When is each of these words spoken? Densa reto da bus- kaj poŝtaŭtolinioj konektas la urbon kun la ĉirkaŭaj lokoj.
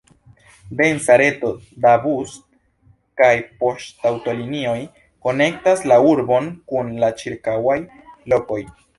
Densa 0.77 1.15
reto 1.21 1.49
da 1.83 1.89
bus- 2.05 2.31
kaj 3.21 3.29
poŝtaŭtolinioj 3.59 4.79
konektas 5.27 5.83
la 5.91 5.99
urbon 6.13 6.49
kun 6.73 6.89
la 7.05 7.11
ĉirkaŭaj 7.21 7.77
lokoj. 8.35 8.59